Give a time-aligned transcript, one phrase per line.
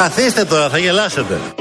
[0.00, 1.59] Καθίστε τώρα, θα γελάσετε.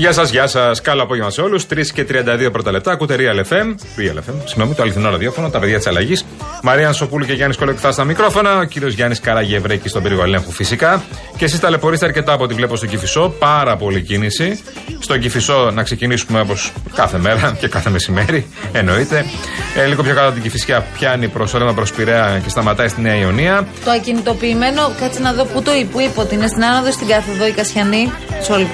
[0.00, 0.80] Γεια σας, γεια σας.
[0.80, 1.66] Καλό απόγευμα σε όλους.
[1.66, 2.92] 3 και 32 πρώτα λεπτά.
[2.92, 3.66] Ακούτε Real FM.
[3.98, 6.24] Real FM, συγγνώμη, το αληθινό ραδιόφωνο, τα παιδιά της αλλαγής.
[6.62, 8.58] Μαρία Σοπούλου και Γιάννης Κολοκτά στα μικρόφωνα.
[8.58, 11.02] Ο κύριος Γιάννης Καραγευρέκη στον πύργο ελέγχου φυσικά.
[11.36, 13.34] Και εσείς ταλαιπωρείστε αρκετά από ό,τι βλέπω στο Κυφισό.
[13.38, 14.60] Πάρα πολύ κίνηση.
[14.98, 18.46] Στο Κυφισό να ξεκινήσουμε όπως κάθε μέρα και κάθε μεσημέρι.
[18.72, 19.24] Εννοείται.
[19.76, 23.00] Ε, λίγο πιο κάτω από την Κυφισιά πιάνει προς όρεμα προς Πειραιά και σταματάει στη
[23.00, 23.66] Νέα Ιωνία.
[23.84, 27.50] Το ακινητοποιημένο, κάτσε να δω πού το είπε, ότι είναι στην άνοδο στην κάθοδο η
[27.50, 28.12] Κασιανή.
[28.40, 28.66] Μισό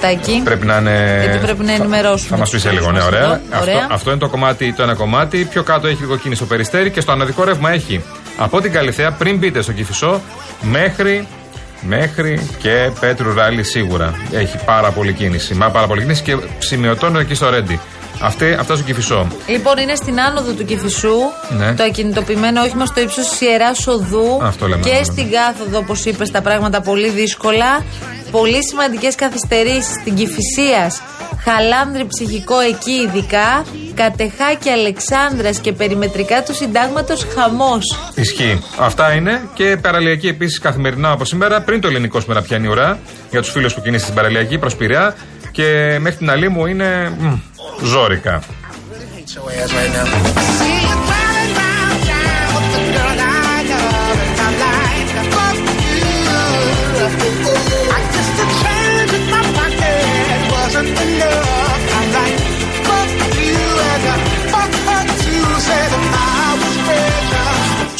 [0.44, 1.15] Πρέπει να είναι.
[1.20, 2.28] Γιατί πρέπει να ενημερώσουμε.
[2.28, 3.40] Θα μας πεις σε λίγο, ναι, ωραία.
[3.50, 5.44] Αυτό, αυτό είναι το κομμάτι, το ένα κομμάτι.
[5.50, 8.04] Πιο κάτω έχει λίγο κίνηση στο περιστέρι και στο αναδικό ρεύμα έχει
[8.36, 10.20] από την Καλυθέα πριν μπείτε στο Κυφισό
[10.60, 11.26] μέχρι
[11.80, 14.14] Μέχρι και Πέτρου Ράλι σίγουρα.
[14.32, 15.54] Έχει πάρα πολύ κίνηση.
[15.54, 17.80] Μα πάρα πολύ κίνηση και σημειωτώνει εκεί στο Ρέντι.
[18.20, 19.26] Αυτή, αυτά στο Κυφισό.
[19.46, 21.16] Λοιπόν, είναι στην άνοδο του Κυφισού
[21.58, 21.74] ναι.
[21.74, 24.40] το ακινητοποιημένο όχημα στο ύψος της Ιεράς Οδού.
[24.42, 25.04] Αυτό λέμε, και λέμε.
[25.04, 27.84] στην κάθοδο, όπως είπες, τα πράγματα πολύ δύσκολα.
[28.30, 30.92] Πολύ σημαντικές καθυστερήσεις στην Κυφυσία.
[31.44, 33.64] Χαλάνδρη ψυχικό εκεί ειδικά.
[33.94, 37.98] Κατεχάκη Αλεξάνδρας και περιμετρικά του συντάγματος χαμός.
[38.14, 38.62] Ισχύει.
[38.78, 41.60] Αυτά είναι και παραλιακή επίσης καθημερινά από σήμερα.
[41.60, 42.98] Πριν το ελληνικό σήμερα πιάνει ουρά
[43.30, 44.76] για τους φίλους που κινήσει στην παραλιακή προς
[45.52, 47.34] Και μέχρι την αλή μου είναι μ,
[47.82, 48.42] ζώρικα.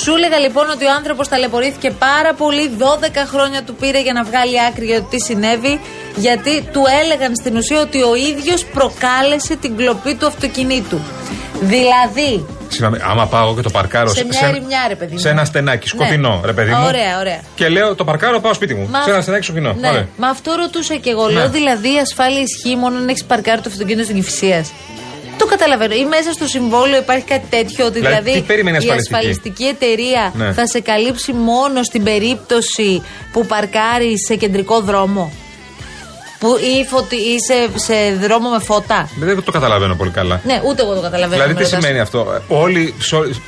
[0.06, 2.70] Σου έλεγα λοιπόν ότι ο άνθρωπος ταλαιπωρήθηκε πάρα πολύ.
[2.78, 2.82] 12
[3.26, 5.80] χρόνια του πήρε για να βγάλει άκρη για το τι συνέβη.
[6.16, 11.00] Γιατί του έλεγαν στην ουσία ότι ο ίδιος προκάλεσε την κλοπή του αυτοκινήτου.
[11.60, 12.46] Δηλαδή.
[12.68, 15.18] Συγγνώμη, άμα πάω και το παρκάρω σε μια ερημιά, ρε παιδί μου.
[15.18, 16.46] Σε ένα στενάκι, σκοτεινό, ναι.
[16.46, 16.84] ρε παιδί μου.
[16.86, 17.40] Ωραία, ωραία.
[17.54, 18.88] Και λέω το παρκάρω, πάω σπίτι μου.
[18.90, 19.02] Μα...
[19.02, 19.72] Σε ένα στενάκι σκοτεινό.
[19.78, 19.88] Ναι.
[19.88, 20.08] Ωραία.
[20.16, 21.26] Μα αυτό ρωτούσα και εγώ.
[21.26, 21.32] Ναι.
[21.32, 24.64] Λέω δηλαδή η ασφάλεια ισχύει μόνο αν έχεις παρκάρει το αυτοκίνητο στην Κυφυσία.
[25.38, 25.94] Το καταλαβαίνω.
[25.94, 27.86] Ή μέσα στο συμβόλαιο υπάρχει κάτι τέτοιο.
[27.86, 30.52] Ότι δηλαδή, δηλαδή η ασφαλιστική εταιρεία ναι.
[30.52, 33.02] θα σε καλύψει μόνο στην περίπτωση
[33.32, 35.32] που παρκάρεις σε κεντρικό δρόμο;
[36.38, 39.08] Που ή, φωτι, ή σε, σε δρόμο με φώτα.
[39.18, 40.40] Δεν το καταλαβαίνω πολύ καλά.
[40.44, 41.42] Ναι, ούτε εγώ το καταλαβαίνω.
[41.42, 42.94] Δηλαδή, τι σημαίνει αυτό; Όλοι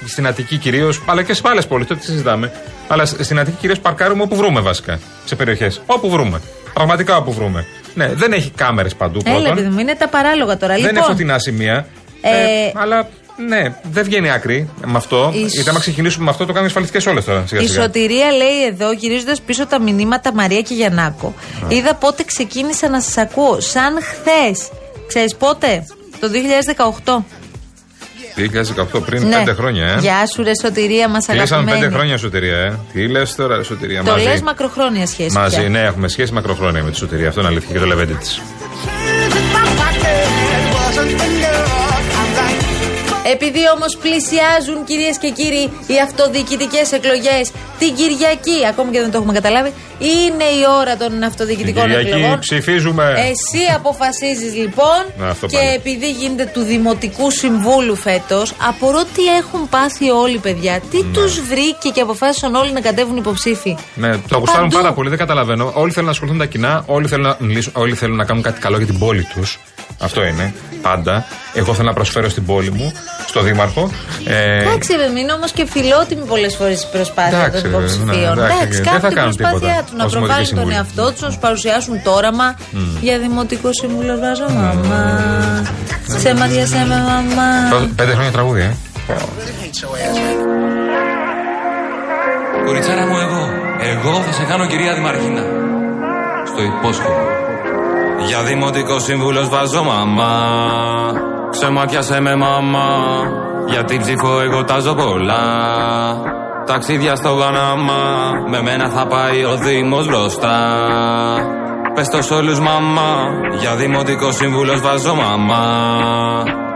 [0.07, 2.53] στην Αττική κυρίως, αλλά και σε άλλες πόλεις, το τι συζητάμε.
[2.89, 4.99] Αλλά στην Αττική κυρίως παρκάρουμε όπου βρούμε βασικά.
[5.25, 5.81] Σε περιοχές.
[5.87, 6.41] Όπου βρούμε.
[6.75, 7.67] Πραγματικά όπου βρούμε.
[7.95, 9.21] Ναι, δεν έχει κάμερες παντού.
[9.25, 10.75] Έλα, παιδί μου, είναι τα παράλογα τώρα.
[10.75, 11.87] Δεν λοιπόν, είναι φωτεινά σημεία.
[12.21, 13.09] Ε, ε, αλλά
[13.47, 15.31] ναι, δεν βγαίνει άκρη με αυτό.
[15.35, 15.41] Η...
[15.41, 17.47] Γιατί άμα ξεκινήσουμε με αυτό, το κάνουμε ασφαλιστικές όλες τώρα.
[17.47, 17.73] Σιγά, σιγά.
[17.73, 21.35] Η σωτηρία λέει εδώ, γυρίζοντας πίσω τα μηνύματα Μαρία και Γιαννάκο.
[21.69, 23.61] Είδα πότε ξεκίνησα να σας ακούω.
[23.61, 24.69] Σαν χθες.
[25.07, 25.87] Ξέρεις πότε;
[26.21, 26.29] Το
[27.05, 27.25] 2018.
[28.99, 29.43] 2018 πριν ναι.
[29.47, 29.99] 5 χρόνια, ε.
[30.01, 31.65] Γεια σου, ρε Σωτηρία, μας αγαπημένη.
[31.71, 32.79] Κλείσαμε 5 χρόνια Σωτηρία, ε.
[32.93, 35.37] Τι λες τώρα, Σωτηρία, Το λες μακροχρόνια σχέση.
[35.37, 35.69] Μαζί, πια.
[35.69, 37.29] ναι, έχουμε σχέση μακροχρόνια με τη Σωτηρία.
[37.29, 38.41] Αυτό είναι αλήθεια και το λεβέντι της.
[43.33, 49.17] Επειδή όμως πλησιάζουν κυρίες και κύριοι οι αυτοδιοικητικές εκλογές την Κυριακή, ακόμη και δεν το
[49.19, 52.39] έχουμε καταλάβει, είναι η ώρα των αυτοδιοικητικών την Κυριακή εκλογών.
[52.39, 53.05] ψηφίζουμε.
[53.17, 55.01] Εσύ αποφασίζεις λοιπόν.
[55.47, 60.81] και επειδή γίνεται του Δημοτικού Συμβούλου φέτος, απορώ τι έχουν πάθει όλοι, παιδιά.
[60.91, 61.13] Τι ναι.
[61.13, 65.73] τους βρήκε και αποφάσισαν όλοι να κατέβουν υποψήφοι; Ναι, το ακουστάρουν πάρα πολύ, δεν καταλαβαίνω.
[65.75, 68.61] Όλοι θέλουν να ασχοληθούν τα κοινά, όλοι θέλουν να μιλήσουν, όλοι θέλουν να κάνουν κάτι
[68.61, 69.59] καλό για την πόλη τους.
[70.01, 70.55] Αυτό είναι.
[70.83, 71.25] Πάντα.
[71.55, 72.93] Εγώ θέλω να προσφέρω στην πόλη μου,
[73.27, 73.91] στο Δήμαρχο.
[74.25, 74.61] Ε...
[74.61, 78.39] Εντάξει, δεν είναι όμως και φιλότιμη πολλές φορές η προσπάθεια των υποψηφίων.
[78.39, 78.81] Ναι, εντάξει,
[79.15, 79.47] κάνουν την
[79.97, 82.77] προσπάθειά του να προβάλλουν τον εαυτό τους, να σου παρουσιάσουν το όραμα mm.
[83.01, 84.19] για δημοτικό σύμβουλο.
[84.19, 84.53] Βάζω mm.
[84.53, 85.05] μαμά.
[86.23, 87.51] Σε μάτια σε με μαμά.
[87.97, 88.77] Πέντε χρόνια τραγούδια, ε.
[92.65, 93.43] Κοριτσάρα μου εγώ,
[93.81, 95.43] εγώ θα σε κάνω κυρία Δημαρχίνα.
[96.47, 97.23] Στο υπόσχομαι.
[98.27, 100.35] Για δημοτικό σύμβουλος βάζω μαμά.
[101.51, 102.89] Ξεμάτιασε με μαμά.
[103.69, 106.28] Γιατί ψήφω εγώ τάζω πολλά.
[106.69, 108.03] Ταξίδια στο Παναμά,
[108.51, 110.57] με μένα θα πάει ο Δήμος μπροστά.
[111.95, 113.13] Πες το σ' όλους μαμά,
[113.61, 115.65] για δημοτικό σύμβουλος βάζω μαμά.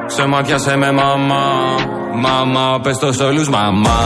[0.07, 1.45] Σε μάτιασε με μαμά,
[2.15, 4.01] μαμά, πες το σ' όλους μαμά.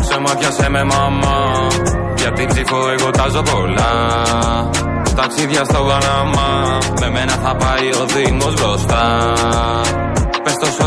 [0.00, 1.66] Σε μάτιασε με μαμά,
[2.16, 3.92] για την ψήφο εγώ τάζω πολλά.
[5.16, 9.32] Ταξίδια στο Παναμά, με μένα θα πάει ο Δήμος μπροστά.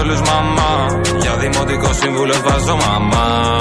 [0.07, 3.59] Πες το σ' όλους μαμά, για δημοτικό σύμβουλος βάζω μαμά.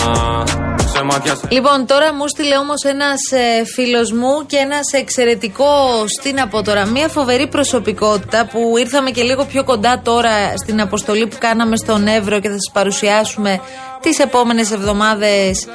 [0.92, 6.32] Σε μάτια Λοιπόν, τώρα μου στείλε όμως ένας ε, φίλος μου και ένας εξαιρετικό τι
[6.32, 11.26] να πω τώρα, μια φοβερή προσωπικότητα που ήρθαμε και λίγο πιο κοντά τώρα στην αποστολή
[11.26, 13.60] που κάναμε στον Εύρο και θα σας παρουσιάσουμε
[14.00, 15.66] τις επόμενες εβδομάδες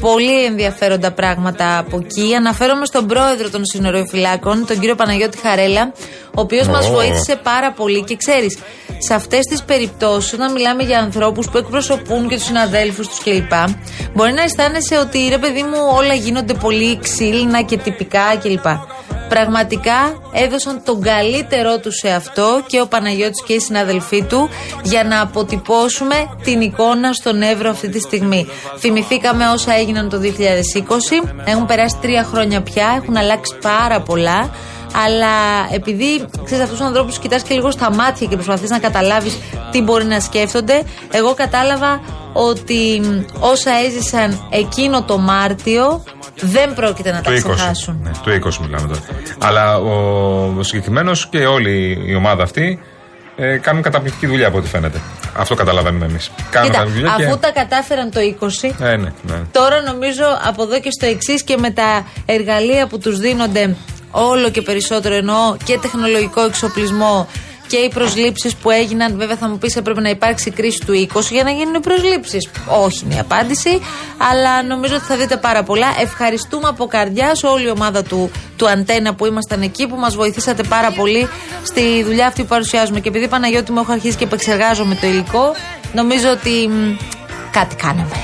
[0.00, 2.34] πολύ ενδιαφέροντα πράγματα από εκεί.
[2.34, 5.92] Αναφέρομαι στον πρόεδρο των συνοριοφυλάκων, τον κύριο Παναγιώτη Χαρέλα,
[6.26, 8.04] ο οποίος μας βοήθησε πάρα πολύ.
[8.04, 8.58] Και ξέρεις,
[8.98, 13.52] σε αυτές τις περιπτώσεις, όταν μιλάμε για ανθρώπους που εκπροσωπούν και τους συναδέλφους τους κλπ.,
[14.14, 18.66] μπορεί να αισθάνεσαι ότι ρε παιδί μου όλα γίνονται πολύ ξύλινα και τυπικά κλπ.
[19.30, 24.48] Πραγματικά έδωσαν τον καλύτερό τους σε αυτό και ο Παναγιώτης και οι συναδελφοί του
[24.82, 28.46] για να αποτυπώσουμε την εικόνα στον Εύρο αυτή τη στιγμή.
[28.78, 31.28] Θυμηθήκαμε όσα έγιναν το 2020.
[31.44, 34.50] Έχουν περάσει τρία χρόνια πια, έχουν αλλάξει πάρα πολλά.
[35.04, 35.34] Αλλά
[35.72, 39.38] επειδή ξέρεις αυτούς τους ανθρώπους, κοιτάς και λίγο στα μάτια και προσπαθείς να καταλάβεις
[39.70, 42.00] τι μπορεί να σκέφτονται, εγώ κατάλαβα
[42.32, 43.00] ότι
[43.40, 46.02] όσα έζησαν εκείνο το Μάρτιο
[46.40, 48.00] δεν πρόκειται να τα ξεχάσουν.
[48.02, 49.00] Ναι, το 20 μιλάμε τώρα.
[49.38, 52.80] Αλλά ο, ο συγκεκριμένος και όλη η ομάδα αυτή
[53.36, 55.00] ε, κάνουν καταπληκτική δουλειά από ό,τι φαίνεται.
[55.36, 56.30] Αυτό καταλαβαίνουμε εμείς.
[56.62, 56.86] Κοίτα,
[57.18, 59.36] αφού τα κατάφεραν το 20, ε, ναι, ναι.
[59.52, 63.76] τώρα νομίζω από εδώ και στο εξής και με τα εργαλεία που τους δίνονται
[64.10, 67.28] όλο και περισσότερο εννοώ και τεχνολογικό εξοπλισμό
[67.70, 69.16] και οι προσλήψεις που έγιναν.
[69.16, 72.48] Βέβαια, θα μου πεις έπρεπε να υπάρξει κρίση του 20 για να γίνουν προσλήψεις.
[72.66, 73.80] Όχι είναι η απάντηση,
[74.30, 75.86] αλλά νομίζω ότι θα δείτε πάρα πολλά.
[76.00, 80.62] Ευχαριστούμε από καρδιάς όλη η ομάδα του, του Αντένα που ήμασταν εκεί, που μας βοηθήσατε
[80.62, 81.28] πάρα πολύ
[81.62, 83.00] στη δουλειά αυτή που παρουσιάζουμε.
[83.00, 85.54] Και επειδή Παναγιώτη μου έχω αρχίσει και επεξεργάζομαι το υλικό,
[85.92, 86.96] νομίζω ότι μ,
[87.50, 88.16] κάτι κάναμε.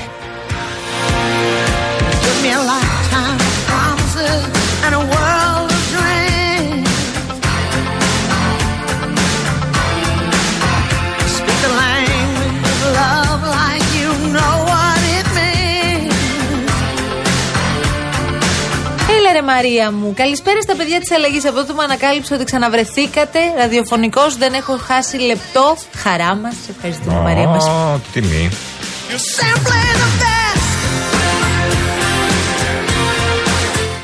[19.51, 20.13] Μαρία μου.
[20.15, 21.45] Καλησπέρα στα παιδιά της αλλαγής.
[21.45, 23.39] Από τότε μου ανακάλυψε ότι ξαναβρεθήκατε.
[23.57, 25.77] Ραδιοφωνικός, δεν έχω χάσει λεπτό.
[25.95, 26.55] Χαρά μας.
[26.75, 27.65] Ευχαριστούμε, Μαρία μας.
[27.65, 28.49] Ω, τι τιμή.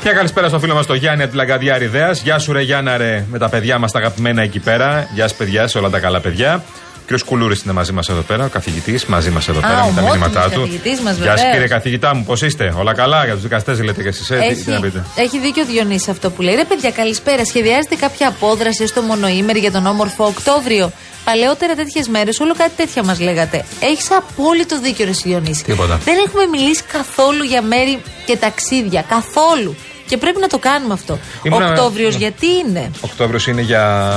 [0.02, 2.10] Μια καλησπέρα στο φίλο μας το Γιάννη από τη Λαγκαδιά Ριδέα.
[2.10, 5.08] Γεια σου, ρε Γιάννα, ρε, με τα παιδιά μας τα αγαπημένα εκεί πέρα.
[5.14, 6.62] Γεια σας, παιδιά, σε όλα τα καλά παιδιά.
[7.12, 7.20] Ο κ.
[7.24, 10.00] Κουλούρης είναι μαζί μας εδώ πέρα, ο καθηγητής μαζί μας εδώ πέρα Α, με τα
[10.00, 10.60] ο μηνύματά Μότιμος του.
[10.60, 11.52] καθηγητής μας, Γεια σας, βεβαίως.
[11.52, 14.54] κύριε καθηγητά μου, πώς είστε, όλα καλά για τους δικαστές, λέτε και εσείς, ε, τι,
[14.62, 15.04] τι να πείτε.
[15.16, 16.54] έχει δίκιο ο Διονύσης αυτό που λέει.
[16.54, 17.44] Ρε παιδιά, καλησπέρα.
[17.44, 20.92] Σχεδιάζετε κάποια απόδραση στο μονοήμερη για τον όμορφο Οκτώβριο.
[21.24, 23.64] Παλαιότερα τέτοιες μέρες, όλο κάτι τέτοια μας λέγατε.
[23.80, 25.64] Έχεις απόλυτο δίκιο, Ρε Διονύση.
[25.64, 25.96] Τίποτα.
[26.04, 29.04] Δεν έχουμε μιλήσει καθόλου για μέρη και ταξίδια.
[29.08, 29.76] Καθόλου.
[30.06, 31.18] Και πρέπει να το κάνουμε αυτό.
[31.42, 32.18] Ήμουνα- Οκτώβριος ναι.
[32.18, 34.10] γιατί είναι; Οκτώβριος είναι για.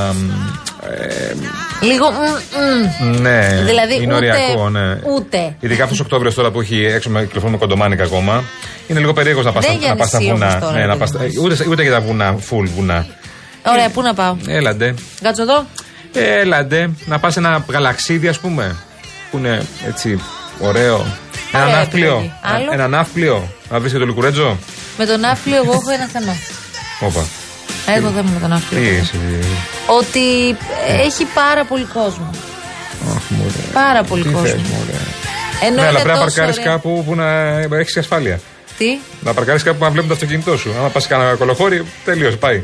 [0.89, 1.33] Ε,
[1.85, 2.11] Λίγο.
[2.11, 2.15] μ,
[3.05, 3.21] μ.
[3.21, 4.99] ναι, Δηλαδή, είναι ούτε- οριακό, ναι.
[5.15, 5.55] ούτε.
[5.59, 8.43] Ειδικά αυτός ο Οκτώβριος τώρα που έχει έξω με κυκλοφορούμε κοντομάνικα ακόμα.
[8.87, 10.47] Είναι λίγο περίεργος να πας Δεν στα, για να πας στα νησί βουνά.
[10.47, 11.19] όμως τώρα, ναι, να παιδί πας, μου.
[11.21, 13.06] ε, ούτε, ούτε για τα βουνά, full βουνά.
[13.67, 14.94] Ωραία, πού να πάω; Έλαντε.
[15.21, 15.65] Κάτσω εδώ.
[16.13, 16.89] Έλαντε.
[17.06, 18.75] Να πας ένα γαλαξίδι, ας πούμε.
[19.31, 20.21] Που είναι έτσι
[20.59, 21.06] ωραίο.
[21.53, 22.06] Ένα Ωραίο ναύπλιο.
[22.07, 22.31] επιλογή.
[22.41, 23.47] Άλλο; Ένα ναύπλιο.
[23.69, 24.57] Να βρεις και το λικουρέτζο.
[24.97, 26.35] Με τον άφλιο, εγώ έχω ένα θέμα.
[26.99, 27.25] Όπα.
[27.95, 28.80] Εγώ δεν είμαι με τον άφλιο.
[28.81, 29.13] Τι είσαι.
[29.99, 32.30] Ότι έχει πάρα πολύ κόσμο.
[33.16, 33.51] Αχ, μωρέ.
[33.73, 34.47] Πάρα πολύ Τι κόσμο.
[34.47, 34.97] θες, μωρέ.
[35.61, 38.39] Ενώ Ναι, αλλά είναι πρέπει να τόσο παρκάρεις ωραία- κάπου που να έχεις ασφάλεια.
[38.77, 40.73] Τι; Να παρκάρεις κάπου που να βλέπουν το αυτοκίνητό σου.
[40.80, 42.63] Άμα πας κανένα κολοχώρι, τελείωσε, πάει.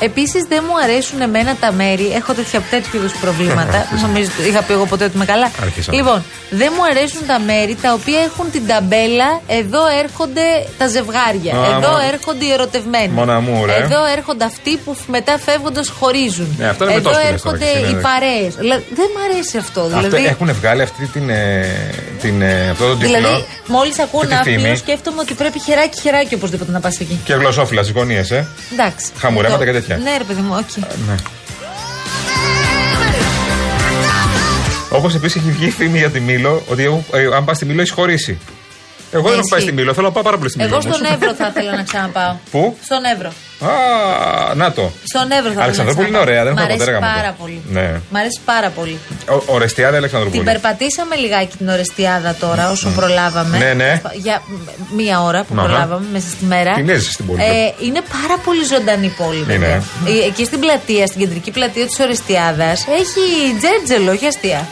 [0.00, 2.12] Επίσης δεν μου αρέσουν εμένα τα μέρη.
[2.14, 3.78] Έχω τέτοια τέτοιου είδους προβλήματα.
[3.78, 4.02] Άρχισα.
[4.06, 5.50] Νομίζω ότι είχα πει εγώ ποτέ ότι είμαι καλά.
[5.62, 5.92] Άρχισα.
[5.94, 9.40] Λοιπόν, δεν μου αρέσουν τα μέρη τα οποία έχουν την ταμπέλα.
[9.46, 10.44] Εδώ έρχονται
[10.78, 11.52] τα ζευγάρια.
[11.56, 13.08] Α, εδώ μόνο- έρχονται οι ερωτευμένοι.
[13.08, 13.74] Μόνα μου, ρε.
[13.76, 16.48] Εδώ έρχονται αυτοί που μετά φεύγοντας χωρίζουν.
[16.58, 18.00] Ναι, αυτό είναι εδώ μετόσχολες τώρα έρχονται και εσύ, οι ναι.
[18.08, 18.52] παρέες.
[18.98, 19.80] Δεν μου αρέσει αυτό.
[19.80, 21.66] Αυτό Δηλαδή, έχουν βγάλει αυτή την, ε,
[22.20, 23.16] την, ε, αυτό το τίτλο.
[23.16, 24.76] δηλαδή μόλις ακούω και τη Ναύπλιο, φήμη.
[24.76, 27.20] σκέφτομαι ότι πρέπει χεράκι-χεράκι οπωσδήποτε να πας εκεί.
[27.24, 28.46] Και γλωσσόφυλλα στις γωνίες, ε.
[28.72, 29.06] Εντάξει.
[29.18, 29.72] Χαμουρέματα Εδώ.
[29.72, 29.93] και τέτοια.
[30.02, 30.76] Ναι, ρε παιδί μου, οκ.
[31.08, 31.14] Ναι.
[34.90, 37.80] Όπως επίσης έχει βγει φήμη για τη Μήλο ότι εγώ, ε, αν πας στη Μήλο
[37.80, 38.38] έχεις χωρίσει.
[39.18, 39.70] Εγώ δεν έχω πάει Ισχύει.
[39.70, 40.70] στη Μήλο, θέλω να πάω πάρα πολύ στη Μήλο.
[40.74, 40.96] Εγώ όμως.
[40.96, 42.34] στον Εύρο θα ήθελα να ξαναπάω.
[42.52, 43.30] Πού; Στον Εύρο.
[43.70, 44.90] Α, να το.
[45.12, 46.30] Στον Εύρο θα Αλεξανδρούπολη είναι πάμε.
[46.30, 47.06] ωραία, δεν Μ' έχω αρέσει ποτέ γάμο.
[47.16, 47.62] πάρα πολύ.
[47.76, 47.86] Ναι.
[48.10, 48.98] Μ' αρέσει πάρα πολύ.
[49.30, 50.42] Ο, Ορεστιάδα Την Αλεξανδρούπολη.
[50.44, 53.58] περπατήσαμε λιγάκι την Ορεστιάδα τώρα, όσο προλάβαμε.
[53.58, 54.00] Ναι, ναι.
[54.22, 55.62] Για μ- μία ώρα που Αχα.
[55.66, 56.72] προλάβαμε μέσα στη μέρα.
[56.74, 57.40] Την έζησε την πόλη.
[57.42, 59.46] Ε, είναι πάρα πολύ ζωντανή πόλη, Είναι.
[59.46, 59.74] βέβαια.
[59.76, 63.24] Ε, Εκεί στην πλατεία, στην κεντρική πλατεία της Ορεστιάδας, έχει
[63.60, 64.66] τζέρτζελο, όχι αστεία.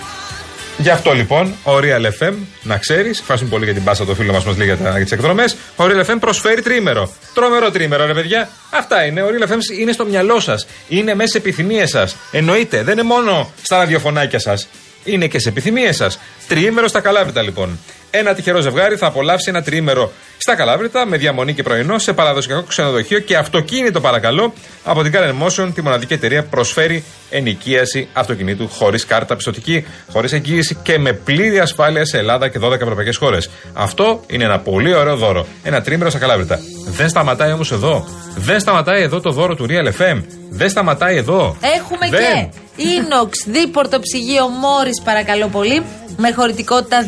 [0.83, 4.33] Γι' αυτό λοιπόν, ο Real FM, να ξέρεις, ευχαριστούμε πολύ για την πάσα το φίλο
[4.33, 5.57] μας μας λέει για, τα- για τις εκδρομές.
[5.77, 7.13] Ο Real FM προσφέρει τρίμερο.
[7.35, 8.49] Τρομερό τρίμερο, ρε παιδιά.
[8.71, 9.23] Αυτά είναι.
[9.23, 10.67] Ο Real FM είναι στο μυαλό σας.
[10.89, 12.17] Είναι μέσα σε επιθυμίες σας.
[12.33, 14.69] Εννοείται, δεν είναι μόνο στα ραδιοφωνάκια σας.
[15.05, 16.19] Είναι και σε επιθυμίες σας.
[16.49, 17.79] Τριήμερο στα Καλάβρητα λοιπόν.
[18.11, 20.13] Ένα τυχερό ζευγάρι θα απολαύσει ένα τριήμερο
[20.43, 24.53] στα Καλάβρητα με διαμονή και πρωινό σε παραδοσιακό ξενοδοχείο και αυτοκίνητο παρακαλώ
[24.85, 30.33] από την Car Motion, τη μοναδική εταιρεία που προσφέρει ενοικίαση αυτοκινήτου χωρίς κάρτα πιστοτική, χωρίς
[30.33, 33.51] εγγύηση και με πλήρη ασφάλεια σε Ελλάδα και 12 ευρωπαϊκές χώρες.
[33.73, 35.47] Αυτό είναι ένα πολύ ωραίο δώρο.
[35.63, 36.59] Ένα τρίμερο στα Καλάβρητα.
[36.87, 38.05] Δεν σταματάει όμως εδώ.
[38.37, 40.23] Δεν σταματάει εδώ το δώρο του Real FM.
[40.51, 41.57] Δεν σταματάει εδώ.
[41.61, 42.51] Έχουμε Δεν.
[42.51, 45.83] και Inox δίπορτο ψυγείο Μόρις παρακαλώ πολύ
[46.17, 47.07] με χωρητικότητα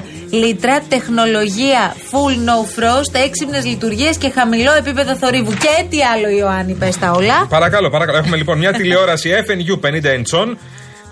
[0.00, 1.71] 249 λίτρα, τεχνολογία
[2.10, 5.52] full no frost, έξυπνες λειτουργίες και χαμηλό επίπεδο θορύβου.
[5.52, 7.46] Και τι άλλο Ιωάννη πες τα όλα.
[7.48, 8.18] Παρακαλώ, παρακαλώ.
[8.18, 10.56] Έχουμε λοιπόν μια τηλεόραση FNU 50 inch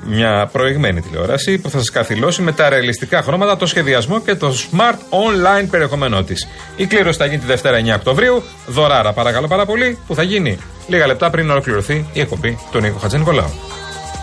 [0.05, 4.53] μια προηγμένη τηλεόραση που θα σας καθυλώσει με τα ρεαλιστικά χρώματα, το σχεδιασμό και το
[4.71, 6.49] smart online περιεχόμενό της.
[6.77, 8.43] Η κλήρωση θα γίνει τη Δευτέρα 9 Οκτωβρίου.
[8.67, 12.99] Δωράρα, παρακαλώ πάρα πολύ, που θα γίνει λίγα λεπτά πριν ολοκληρωθεί η εκπομπή του Νίκο
[12.99, 13.80] Χατζενικολάου.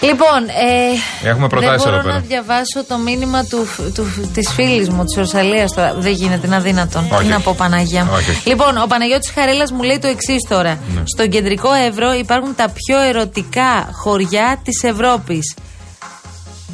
[0.00, 0.48] Λοιπόν,
[1.22, 2.24] ε, Έχουμε προτάσεις δεν εδώ μπορώ να πέρα.
[2.28, 5.94] διαβάσω το μήνυμα του, του, της φίλης μου, της Ορσαλίας τώρα.
[5.98, 7.08] Δεν γίνεται, είναι αδύνατον.
[7.12, 7.22] Όχι.
[7.22, 8.04] Τι να πω Παναγία.
[8.04, 8.10] μου.
[8.14, 8.42] Όχι.
[8.48, 10.78] Λοιπόν, ο Παναγιώτης Χαρέλας μου λέει το εξής τώρα.
[10.94, 11.02] Ναι.
[11.04, 15.54] Στον κεντρικό Εύρο υπάρχουν τα πιο ερωτικά χωριά της Ευρώπης.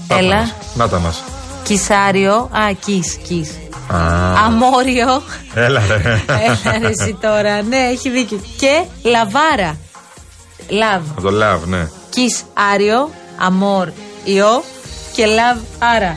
[0.08, 0.36] Να τα Έλα.
[0.36, 0.52] μας.
[0.74, 1.22] Να τα μας.
[1.62, 3.50] Κισάριο, α, kiss, kiss.
[3.92, 3.98] Α,
[4.44, 5.22] Αμόριο.
[5.54, 6.22] Έλα, ρε.
[6.26, 7.62] Έλα ρε εσύ τώρα.
[7.62, 8.40] Ναι, έχει δίκιο.
[8.58, 9.76] Και Λαβάρα.
[10.68, 11.02] Love.
[11.10, 11.88] Από το love, ναι.
[12.16, 13.88] Κις Άριο, Αμόρ
[14.24, 14.62] Ιω
[15.12, 16.16] και Λαβ Άρα.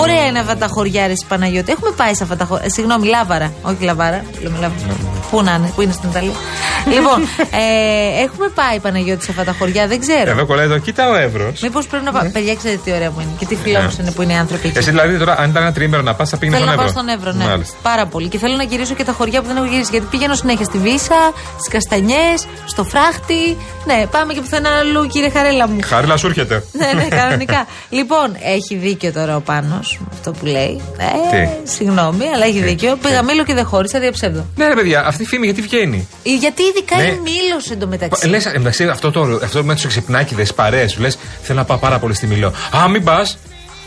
[0.00, 1.72] Ωραία είναι αυτά τα χωριά, ρε εσύ, Παναγιώτη.
[1.72, 2.70] Έχουμε πάει σε αυτά τα χωριά.
[2.70, 3.52] Συγγνώμη, Λάβαρα.
[3.62, 4.24] Όχι Λαβάρα.
[4.42, 4.96] Λέμε Λάβαρα.
[5.30, 6.32] Πού να είναι, πού είναι στην Ιταλία.
[6.94, 10.30] λοιπόν, ε, έχουμε πάει Παναγιώτη σε αυτά τα χωριά, δεν ξέρω.
[10.30, 11.60] Εδώ κολλάει εδώ, κοίτα ο Εύρος.
[11.60, 12.28] Μήπως πρέπει να πάμε.
[12.28, 13.30] Παιδιά, ξέρετε τι ωραία που είναι.
[13.38, 14.78] Και τι φιλόδοξο είναι που είναι οι άνθρωποι εκεί.
[14.78, 16.94] Εσύ δηλαδή τώρα, αν ήταν ένα τρίμερο να πας, θα πήγαινε Θέλω στον να Εύρο.
[16.94, 17.50] πάω στον Εύρο, ναι.
[17.50, 17.76] Μάλιστα.
[17.82, 18.28] Πάρα πολύ.
[18.28, 19.88] Και θέλω να γυρίσω και τα χωριά που δεν έχω γυρίσει.
[19.90, 21.20] Γιατί πηγαίνω συνέχεια στη Βύσα,
[21.58, 23.56] στις Καστανιές, στο Φράχτη.
[23.84, 25.78] Ναι, πάμε και πουθενά αλλού, κύριε Χαρέλα μου.
[25.82, 26.64] Χάρη σου έρχεται.
[26.72, 27.66] ναι, ναι, κανονικά.
[27.98, 29.81] λοιπόν, έχει δίκιο τώρα ο Πάνος με
[30.12, 30.80] αυτό που λέει.
[30.98, 32.96] Ε, Τι; συγγνώμη, αλλά έχει Τι; δίκιο.
[33.02, 34.46] Πήγα μήλο και δεν χώρισα, διαψεύδω.
[34.56, 37.02] Ναι, ρε παιδιά, αυτή η φήμη γιατί βγαίνει; Ε, Γιατί ειδικά Ναι.
[37.02, 38.28] η μήλο εντωμεταξύ.
[38.28, 41.98] Λες, εντάξει, αυτό, το, αυτό με τους εξυπνάκιδε παρέες σου λες, θέλω να πάω πάρα
[41.98, 42.52] πολύ στη Μιλό.
[42.76, 43.38] Α, μην πας.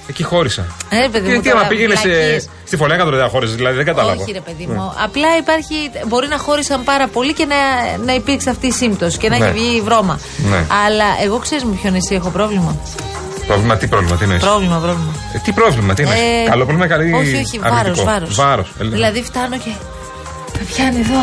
[0.09, 0.65] Εκεί χώρισα.
[0.89, 2.49] Ε, παιδί τι, μου, τι, τώρα, άμα πήγαινε βλακίες.
[2.65, 4.21] στη Φωλέγκα τώρα δεν χώρισε, δηλαδή δεν κατάλαβα.
[4.21, 4.93] Όχι, ρε παιδί μου.
[5.03, 5.75] Απλά υπάρχει.
[6.07, 7.55] Μπορεί να χώρισαν πάρα πολύ και να,
[8.05, 9.45] να υπήρξε αυτή η σύμπτωση και να Ναι.
[9.45, 10.19] έχει βγει βρώμα.
[10.49, 10.65] Ναι.
[10.85, 12.75] Αλλά εγώ ξέρεις με ποιο νησί έχω πρόβλημα;
[13.47, 15.13] Πρόβλημα, τι πρόβλημα, τι εννοείς; Πρόβλημα, πρόβλημα.
[15.33, 17.13] Ε, τι πρόβλημα, τι εννοείς; Ε, Καλό πρόβλημα, καλή.
[17.13, 18.05] Όχι, όχι, βάρος, αρνητικό.
[18.05, 18.35] βάρος.
[18.35, 19.69] Βάρος, ε, Δηλαδή φτάνω και.
[20.57, 21.21] Με πιάνει εδώ.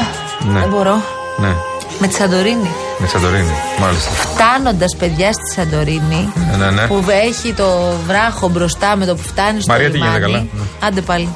[0.53, 0.61] Ναι.
[0.61, 0.97] Δεν μπορώ.
[1.37, 1.53] Ναι,
[1.99, 2.71] Με τη Σαντορίνη.
[2.99, 4.11] με Σαντορίνη, μάλιστα.
[4.11, 6.87] Φτάνοντας, παιδιά, στη Σαντορίνη, Ναι, ναι, ναι.
[6.87, 7.69] που έχει το
[8.07, 10.13] βράχο μπροστά με το που φτάνει στο Μαρία, τι λιμάνι.
[10.17, 10.87] γίνεται, καλά; Ναι.
[10.87, 11.29] Άντε πάλι.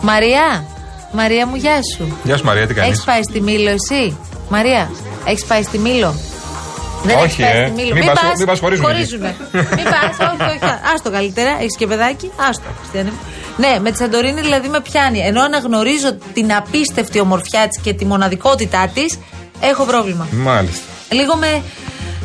[0.00, 0.64] Μαρία,
[1.12, 2.16] Μαρία μου, γεια σου.
[2.22, 4.16] Γεια σου Μαρία, τι κάνεις; Έχει πάει στη Μήλο, εσύ;
[4.48, 4.90] Μαρία,
[5.24, 6.14] έχεις πάει στη Μήλο;
[7.08, 7.66] Δεν Όχι, έχεις πάει ε.
[7.66, 7.94] στη Μήλο.
[7.94, 8.96] Μην πας- μην πας χωρίζουνε εκεί.
[8.96, 9.30] Χωρίζουνε.
[9.52, 10.72] Μην πας, όχι, όχι.
[10.94, 12.30] Άστο καλύτερα, έχεις και παιδάκι.
[12.48, 12.68] Άστο.
[12.80, 13.18] Χριστιανέ μου.
[13.56, 15.18] Ναι, με τη Σαντορίνη δηλαδή με πιάνει.
[15.18, 19.18] Ενώ αναγνωρίζω την απίστευτη ομορφιά της και τη μοναδικότητά της,
[19.60, 20.26] έχω πρόβλημα.
[20.30, 20.84] Μάλιστα.
[21.10, 21.62] Λίγο με.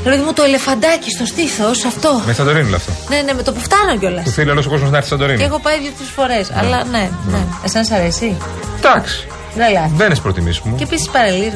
[0.06, 2.22] Ρε παιδί μου, το ελεφαντάκι στο στήθος, αυτό.
[2.26, 2.92] Με Σαντορίνη λέω αυτό.
[3.10, 4.24] Ναι, ναι, με το που φτάνω κιόλας.
[4.24, 5.44] Που θέλει όλος ο κόσμος να έρθει στη Και Σαντορίνη.
[5.50, 6.52] έχω πάει δύο-τρεις φορές.
[6.56, 7.38] Αλλά ναι, ναι.
[7.66, 8.38] Εσένα σ' αρέσει;
[8.78, 9.28] Εντάξει.
[9.56, 9.92] Δεν λέει.
[9.96, 10.76] Δεν είναι προτιμήσει μου.
[10.76, 11.54] Και επίσης παραλία.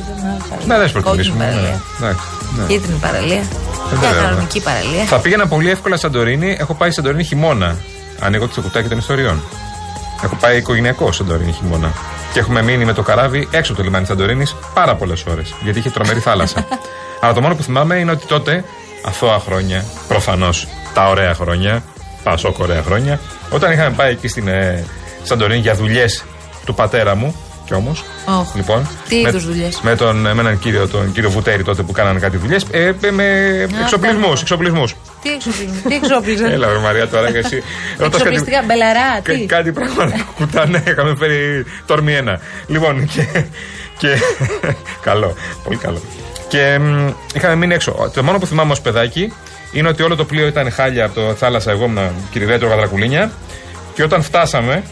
[0.65, 1.43] Ναι, δεν είναι προτιμήσει μου.
[2.55, 2.65] Παραλία.
[2.65, 2.65] ναι.
[2.65, 2.73] Εντάξει.
[2.73, 2.73] ναι.
[2.73, 3.43] Κίτρινη παραλία.
[3.91, 5.03] Ε, Μια βέβαια, κανονική παραλία.
[5.05, 6.57] Θα πήγαινα πολύ εύκολα στη Σαντορίνη.
[6.59, 7.77] Έχω πάει στη Σαντορίνη χειμώνα.
[8.19, 9.41] Ανοίγω το κουτάκι των ιστοριών.
[10.23, 11.91] Έχω πάει οικογενειακό στη Σαντορίνη χειμώνα.
[12.33, 15.53] Και έχουμε μείνει με το καράβι έξω από το λιμάνι Σαντορίνη πάρα πολλές ώρες.
[15.63, 16.65] Γιατί είχε τρομερή θάλασσα.
[17.21, 18.63] Αλλά το μόνο που θυμάμαι είναι ότι τότε,
[19.05, 21.83] αθώα χρόνια, προφανώς τα ωραία χρόνια,
[22.23, 24.85] πασόκ ωραία χρόνια, όταν είχαμε πάει εκεί στην ε,
[25.23, 26.23] Σαντορίνη για δουλειές
[26.65, 27.35] του πατέρα μου,
[27.67, 28.03] Κι όμως.
[28.25, 28.55] Ωχ.
[28.55, 31.91] Λοιπόν, Τι με, είδους δουλειές; Με, τον, με έναν κύριο, τον κύριο Βουτέρη τότε που
[31.91, 32.65] κάνανε κάτι δουλειές.
[32.71, 33.23] Ε, ε, με
[33.83, 34.33] εξοπλισμούς.
[34.33, 34.95] τα- εξοπλισμούς.
[35.21, 36.45] Τι εξοπλίζουν, τι εξοπλίζουν.
[36.55, 37.55] Έλα, βρε Μαρία, τώρα και εσύ.
[37.97, 42.39] Ρωτάς κάτι- Εξοπλιστικά, μπελαρά, Κα- τι; Κάτι πράγματα κουτάνε, είχαμε φέρει τόρμη ένα.
[42.67, 43.43] Λοιπόν, και.
[43.97, 44.07] και
[45.01, 46.01] καλό, πολύ καλό.
[46.47, 48.11] Και μ, είχαμε μείνει έξω.
[48.13, 49.33] Το μόνο που θυμάμαι ως παιδάκι
[49.71, 51.71] είναι ότι όλο το πλοίο ήταν χάλια από το θάλασσα.
[51.71, 53.31] Εγώ ήμουν κυριδέτρο Γαδρακουλίνια.
[53.93, 54.83] Και όταν φτάσαμε,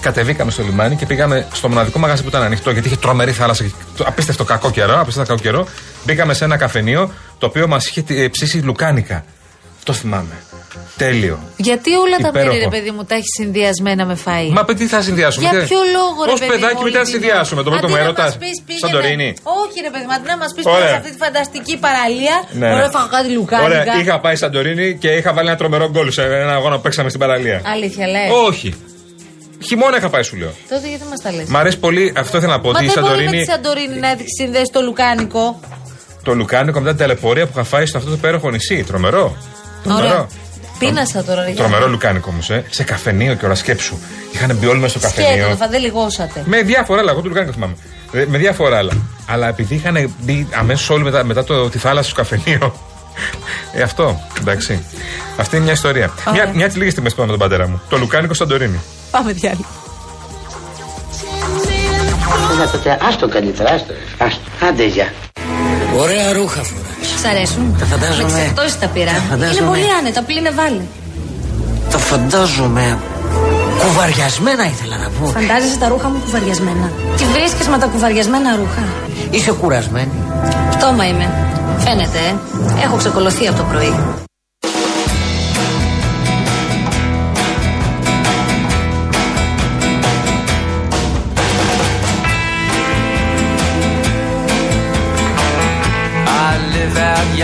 [0.00, 3.64] κατεβήκαμε στο λιμάνι και πήγαμε στο μοναδικό μαγαζί που ήταν ανοιχτό γιατί είχε τρομερή θάλασσα
[3.64, 5.00] και το- απίστευτο κακό καιρό.
[5.00, 5.66] Απίστευτο κακό καιρό.
[6.04, 9.24] Μπήκαμε σε ένα καφενείο το οποίο μας είχε ε, ψήσει λουκάνικα.
[9.84, 10.34] Το θυμάμαι.
[10.96, 11.38] Τέλειο.
[11.56, 12.52] Γιατί όλα τα Υπέροχο.
[12.52, 15.48] μέρη, ρε παιδί μου, τα έχεις συνδυασμένα με φαΐ; Μα τι θα συνδυάσουμε.
[15.48, 17.62] Για τι- ποιο λόγο, ρε Ως παιδί παιδάκι, μου, μην τα όλη την συνδυάσουμε.
[17.62, 17.78] Το ώρα.
[17.78, 18.24] πρώτο μου Αντί να έρωτα.
[18.24, 19.28] μας πεις, πήγαινε- Σαντορίνη.
[19.62, 20.76] Όχι, ρε παιδί μου, αντί να μας πεις Ωραία.
[20.76, 22.36] πήγαινε σε αυτή τη φανταστική παραλία.
[22.60, 22.90] Ναι, Ωραία, ναι.
[22.96, 23.66] φάγα κάτι λουκάνικα.
[23.66, 27.08] Ωραία, είχα πάει Σαντορίνη και είχα βάλει ένα τρομερό γκολ σε ένα αγώνα που παίξαμε
[27.12, 27.56] στην παραλία.
[27.74, 28.28] Αλήθεια, λες.
[28.50, 28.68] Όχι.
[29.66, 30.52] Χειμώνα είχα πάει, σου λέω.
[30.68, 32.70] Τότε γιατί μας τα λες; Μ' αρέσει πολύ, αυτό ήθελα να πω.
[32.70, 35.60] Μα Ότι η δεν μπορεί με Σαντορίνη, τη Σαντορίνη να έχει συνδέσεις το λουκάνικο.
[36.22, 38.82] το Λουκάνικο μετά την ταλαιπωρία που είχα φάει σε αυτό το υπέροχο νησί.
[38.84, 39.36] Τρομερό.
[39.84, 39.96] Ωραία.
[39.98, 40.26] Τρομερό.
[40.78, 41.90] Πίνασα τώρα, ρε Τρομερό Γιάννη.
[41.90, 42.64] Λουκάνικο όμως, ε.
[42.70, 43.98] Σε καφενείο και ώρα σκέψου.
[44.32, 45.48] Είχαν μπει όλοι μέσα στο Σκέτο, καφενείο.
[45.48, 46.42] το φαντέ λιγώσατε.
[46.46, 47.76] Με διάφορα άλλα, εγώ του Λουκάνικο θυμάμαι.
[48.12, 48.92] Ε, Με διάφορα άλλα.
[49.26, 52.74] Αλλά επειδή είχαν μπει αμέσως όλοι μετά, μετά το, τη θάλασσα στο καφενείο.
[53.72, 54.84] Ε, αυτό, εντάξει.
[55.36, 56.12] Αυτή είναι μια ιστορία.
[56.28, 56.44] Ωραία.
[56.44, 57.80] Μια, μια της λίγε τιμέ που με τον πατέρα μου.
[57.88, 58.80] Το Λουκάνικο Σαντορίνη.
[59.10, 59.66] Πάμε διάλειμμα.
[62.52, 63.92] Έλα τότε, άστο καλύτερα, άστο.
[64.18, 64.40] άστο.
[64.68, 65.12] Άντε, γεια.
[65.98, 67.20] Ωραία ρούχα φοράς.
[67.22, 68.32] Σ' αρέσουν; Τα φαντάζομαι.
[68.32, 69.12] Με εξεπτώσεις τα πήρα.
[69.12, 69.58] Τα φαντάζομαι.
[69.58, 70.82] Είναι πολύ άνετα, πλύνε βάλε.
[71.90, 72.98] Τα φαντάζομαι.
[73.78, 75.26] Κουβαριασμένα ήθελα να πω.
[75.26, 78.84] Φαντάζεσαι τα ρούχα μου κουβαριασμένα; Τι βρίσκεις με τα κουβαριασμένα ρούχα;
[79.30, 80.12] Είσαι κουρασμένη.
[80.76, 81.32] Πτώμα είμαι.
[81.78, 82.82] Φαίνεται, ε.
[82.84, 83.94] Έχω ξεκολωθεί από το πρωί.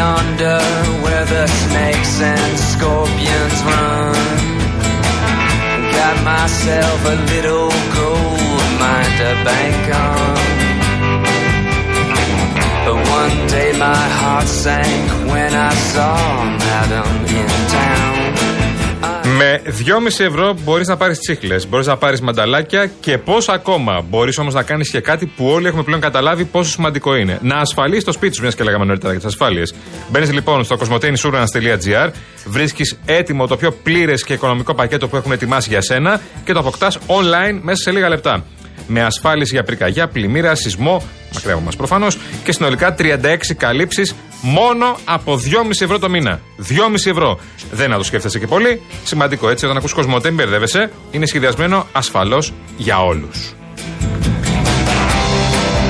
[0.04, 0.60] Yonder
[1.04, 4.14] where the snakes and scorpions run.
[5.98, 10.36] Got myself a little gold mine to bank on.
[12.86, 16.16] But one day my heart sank when I saw
[16.66, 17.93] Madam in town.
[19.36, 24.04] Με 2,5 ευρώ μπορείς να πάρεις τσίχλες, μπορείς να πάρεις μανταλάκια και πώς ακόμα.
[24.08, 27.38] Μπορείς όμως να κάνεις και κάτι που όλοι έχουμε πλέον καταλάβει πόσο σημαντικό είναι.
[27.42, 29.74] Να ασφαλίσει το σπίτι σου, μιας και λέγαμε νωρίτερα για τις ασφάλειες.
[30.10, 32.10] Μπαίνεις λοιπόν στο cosmoteinsurance.gr,
[32.46, 36.58] βρίσκεις έτοιμο το πιο πλήρες και οικονομικό πακέτο που έχουν ετοιμάσει για σένα και το
[36.58, 38.44] αποκτάς online μέσα σε λίγα λεπτά.
[38.86, 41.02] Με ασφάλιση για πυρκαγιά, πλημμύρα, σεισμό,
[41.34, 45.40] μακριά από μα προφανώς, και συνολικά 36 καλύψεις μόνο από 2,5
[45.80, 46.40] ευρώ το μήνα.
[46.68, 47.38] 2,5 ευρώ.
[47.70, 48.82] Δεν να το σκέφτεσαι και πολύ.
[49.04, 50.90] Σημαντικό έτσι, όταν ακούς Κοσμοτέ, μην μπερδεύεσαι.
[51.10, 53.54] Είναι σχεδιασμένο ασφαλώς για όλους.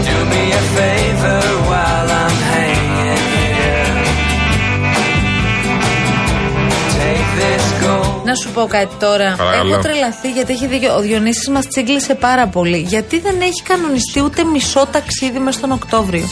[0.07, 4.03] Do me a favor while I'm hanging here.
[6.99, 8.25] Take this gold.
[8.25, 9.35] Να σου πω κάτι τώρα.
[9.37, 9.73] Παρακαλώ.
[9.73, 10.97] Έχω τρελαθεί γιατί έχει δίκιο.
[10.97, 12.79] Ο Διονύσης μας τσίγκλισε πάρα πολύ.
[12.79, 16.25] Γιατί δεν έχει κανονιστεί ούτε μισό ταξίδι μες στον Οκτώβριο;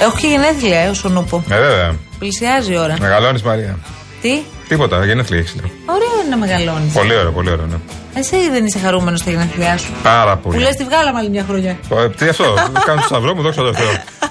[0.00, 1.44] Έχω και γενέθλια, ε, όσον ούπο.
[1.50, 1.94] Ε, βέβαια.
[2.18, 2.96] Πλησιάζει η ώρα.
[3.00, 3.78] Μεγαλώνεις, Μαρία.
[4.22, 5.54] Τι; Τίποτα, γενέθλια έχεις.
[5.86, 6.92] Ωραίο είναι να μεγαλώνεις.
[6.92, 7.76] Πολύ ωραίο, πολύ ωραίο, ναι.
[8.14, 9.92] Εσύ δεν είσαι χαρούμενος στα γενέθλιά σου.
[10.02, 10.62] Πάρα Που πολύ.
[10.62, 11.78] λες, τη βγάλαμε άλλη μια χρονιά.
[11.90, 12.44] Ε, τι αυτό,
[12.86, 13.86] κάνω το σταυρό μου, δόξα τω Θεώ.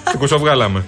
[0.09, 0.83] Την κουσοβγάλαμε.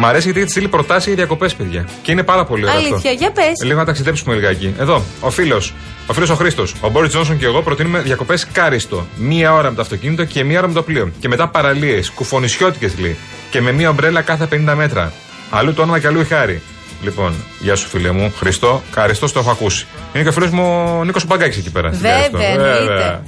[0.00, 1.88] Μ' αρέσει γιατί έχει στείλει προτάσεις για διακοπές, παιδιά.
[2.02, 2.76] Και είναι πάρα πολύ ωραίο.
[2.76, 3.08] Αλήθεια, αυτό.
[3.08, 3.52] για πες.
[3.64, 4.74] Λίγο να ταξιδέψουμε λιγάκι.
[4.78, 5.74] Εδώ, ο φίλος.
[6.06, 6.74] Ο φίλος ο Χρήστος.
[6.80, 9.06] Ο Μπόρις Τζόνσον και εγώ προτείνουμε διακοπές κάριστο.
[9.16, 11.10] Μία ώρα με το αυτοκίνητο και μία ώρα με το πλοίο.
[11.20, 13.16] Και μετά παραλίες, κουφονισιώτικες λέει.
[13.50, 15.12] Και με μία ομπρέλα κάθε 50 μέτρα.
[15.50, 16.62] Αλλού το όνομα και αλλού η χάρη.
[17.02, 18.32] Λοιπόν, γεια σου φίλε μου.
[18.38, 19.86] Χριστό, κάριστο, το έχω ακούσει.
[20.12, 21.88] Είναι και ο φίλος μου ο Νίκος Μπαγκάκης εκεί πέρα.
[21.88, 22.64] Βέβαια, Ευχαριστώ.
[22.64, 23.22] εννοείται.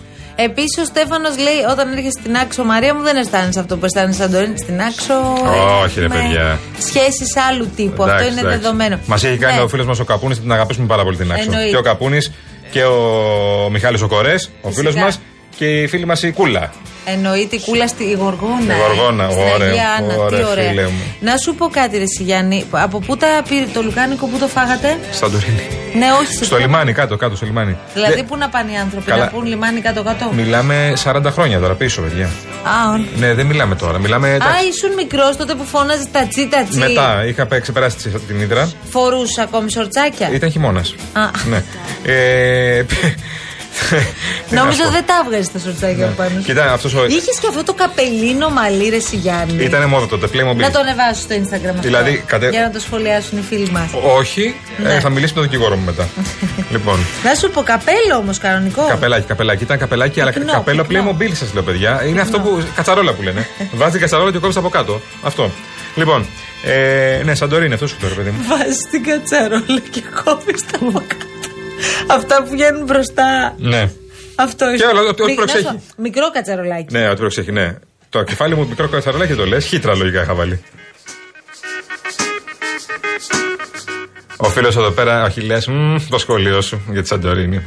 [0.44, 4.20] Επίσης, ο Στέφανος λέει: Όταν έρχεσαι στην Άξο, Μαρία μου, δεν αισθάνεσαι αυτό που αισθάνεσαι
[4.22, 4.58] Σαντορίνη.
[4.58, 5.14] Στην Άξο.
[5.84, 6.58] Όχι, ρε, παιδιά.
[6.78, 8.02] Σχέσεις άλλου τύπου.
[8.04, 8.98] αυτό είναι δεδομένο.
[9.06, 9.62] Μας έχει κάνει Ναι.
[9.62, 11.44] ο φίλος μας ο Καπούνης την αγαπήσουμε πάρα πολύ την άξο.
[11.44, 11.70] Εννοείται.
[11.70, 12.32] Και ο Καπούνης
[12.70, 15.04] και ο Μιχάλης ο Κορές, ο φίλος Φυσικά.
[15.04, 15.20] μας
[15.60, 16.72] και η φίλη μας η Κούλα.
[17.04, 18.74] Εννοείται η κούλα στη η Γοργόνα.
[18.74, 20.68] Η Γοργόνα, ε, στην ωραία, Αγία Άννα, ωραία, τι ωραία.
[20.68, 21.02] φίλε μου.
[21.20, 22.64] Να σου πω κάτι, Ρε Σιγιάννη.
[22.70, 25.62] Από πού τα πήρε το λουκάνικο, πού το φάγατε; Σαντορίνη.
[25.94, 27.76] Ναι, όχι σε Στο ποιο- λιμάνι, κάτω, κάτω στο λιμάνι.
[27.94, 29.24] Δηλαδή, Δε- πού να πάνε οι άνθρωποι, Καλά.
[29.24, 30.30] να πούν λιμάνι κάτω-κάτω.
[30.34, 32.24] Μιλάμε 40 χρόνια τώρα πίσω, παιδιά.
[32.64, 33.04] Α, ω.
[33.18, 33.98] Ναι, δεν μιλάμε τώρα.
[33.98, 34.28] Μιλάμε.
[34.28, 36.78] Α, εντάξει, ήσουν μικρός τότε που φώναζες τα τσι, τα τσι.
[36.78, 38.70] μετά είχα πέ- ξεπεράσει τη- την Ήδρα.
[38.90, 40.30] Φορούσε ακόμη σορτσάκια.
[40.32, 40.94] Ήταν χειμώνας.
[41.12, 41.22] Α.
[41.50, 41.62] Ναι.
[42.12, 42.84] Ε,
[44.50, 44.90] Νομίζω πω.
[44.90, 46.12] δεν τα έβγαζες τα σορτσάκια Ναι.
[46.12, 46.40] πάνω.
[46.44, 47.04] Κοίτα, αυτός ο.
[47.04, 49.64] Είχες και αυτό το καπελίνο μαλλί, ρε Σιγιάννη.
[49.64, 50.56] Ήταν μόδα τότε, Playmobil.
[50.56, 51.80] Να το ανεβάσω στο Instagram αυτό.
[51.80, 53.90] Δηλαδή, κατε- Για να το σχολιάσουν οι φίλοι μας.
[54.18, 54.92] Όχι, Ναι.
[54.94, 56.08] ε, θα μιλήσει με τον δικηγόρο μου μετά.
[56.74, 58.86] λοιπόν, Να σου πω καπέλο όμως κανονικό.
[58.88, 59.62] καπελάκι, καπελάκι.
[59.62, 61.16] Ήταν καπελάκι, αλλά Πυκνό, καπέλο πυκνό.
[61.18, 62.04] Playmobil σας λέω, παιδιά.
[62.06, 62.62] Είναι αυτό που.
[62.74, 63.46] Κατσαρόλα που λένε.
[63.78, 65.00] Βάζει την κατσαρόλα και κόβεις από κάτω.
[65.22, 65.50] Αυτό.
[65.94, 66.26] Λοιπόν,
[66.64, 68.44] ε, ναι, Σαντορίνη, αυτός σου το ρε παιδί μου.
[68.48, 71.24] Βάζεις την κατσαρόλα και κόβεις τα από κάτω.
[72.06, 73.54] Αυτά που βγαίνουν μπροστά.
[73.58, 73.90] Ναι.
[74.36, 75.64] Αυτό Και όλο, ό,τι Μι- προσέχει.
[75.64, 76.86] να σου πω, Μικρό κατσαρολάκι.
[76.90, 77.74] Ναι, ό,τι προσέχει, ναι.
[78.08, 79.64] Το κεφάλι μου μικρό κατσαρολάκι το λες.
[79.64, 80.62] Χύτρα λογικά είχα βάλει.
[84.36, 87.62] Ο φίλος εδώ πέρα, ο Αχιλέας, μμ, το σχολείο σου για τη Σαντορίνη.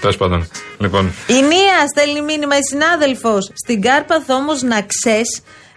[0.00, 0.48] Τέλος πάντων.
[0.78, 3.50] Λοιπόν, Η Νία στέλνει μήνυμα η συνάδελφος.
[3.54, 5.20] Στην Κάρπαθ όμω να ξέ,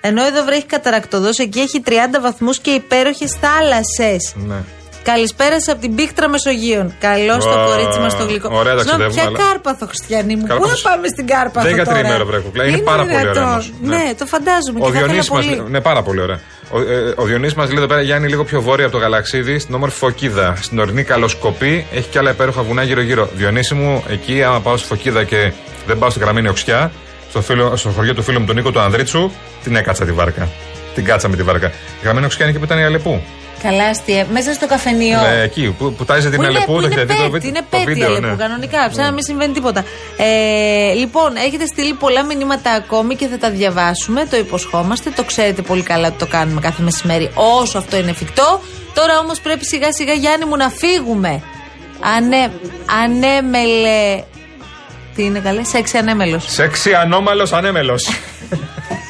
[0.01, 4.33] ενώ εδώ βρέχει καταρακτοδός, εκεί έχει 30 βαθμούς και υπέροχες θάλασσες.
[4.47, 4.55] ναι.
[5.03, 6.93] Καλησπέρα σα από την Πίχτρα Μεσογείων.
[6.99, 8.47] Καλώ το Ω, κορίτσι μας το γλυκό.
[8.51, 11.65] ωραία Συγγνώμη, ταξιδεύουμε, Ποια αλλά- Κάρπαθο, Χριστιανή μου, πού Κάρπαθος- να πάμε στην Κάρπαθο.
[11.67, 12.63] Δεν είναι τώρα; κατριμμένο, βρε, κουκλά.
[12.65, 13.31] Είναι πάρα πολύ δυνατόν.
[13.31, 13.71] ωραία όμως.
[13.81, 14.13] Ναι, Ναι.
[14.19, 15.69] το φαντάζομαι Ο και θα ήθελα Διονύσης μας, πολύ.
[15.73, 16.39] ναι, πάρα πολύ ωραία.
[16.75, 19.59] Ο, ε, ο Διονύσης μας λέει εδώ πέρα Γιάννη λίγο πιο βόρεια από το γαλαξίδι,
[19.59, 20.47] στην όμορφη Φωκίδα.
[20.61, 23.29] Στην ορεινή Καλοσκοπή έχει και άλλα υπέροχα βουνά γύρω-γύρω.
[23.35, 25.51] Διονύση μου, εκεί άμα πάω στη Φωκίδα και
[25.87, 26.91] δεν πάω στην γραμμένη οξιά,
[27.29, 29.31] στο, φίλο, στο χωριό του φίλου μου τον Νίκο του Ανδρίτσου,
[29.63, 30.49] την έκατσα τη βάρκα.
[30.95, 31.67] Την κάτσα με τη βάρκα.
[31.67, 31.71] Η
[32.03, 33.21] γραμμένη οξιά είναι εκεί που ήταν η Αλεπού.
[33.63, 34.27] Καλά, αστεία.
[34.31, 35.19] Μέσα στο καφενείο.
[35.21, 37.29] Ναι, εκεί που, που τάιζε την Που είναι, Αλεπού, που το είναι έχετε δει το
[37.29, 37.49] πέτη, βίντεο.
[37.49, 38.35] είναι το πέτη βίντεο, Αλεπού, ναι.
[38.35, 39.83] κανονικά, σαν να μην συμβαίνει τίποτα.
[40.17, 45.61] Ε, λοιπόν, έχετε στείλει πολλά μηνύματα ακόμη και θα τα διαβάσουμε, το υποσχόμαστε, το ξέρετε
[45.61, 48.59] πολύ καλά ότι το κάνουμε κάθε μεσημέρι όσο αυτό είναι εφικτό.
[48.93, 51.41] Τώρα όμως πρέπει σιγά σιγά Γιάννη μου να φύγουμε.
[52.17, 52.51] Ανέ,
[53.03, 54.23] ανέμελε...
[55.15, 56.43] Τι είναι καλέ, σεξι ανέμελος.
[56.47, 58.07] Σεξι ανώμαλος ανέμελος.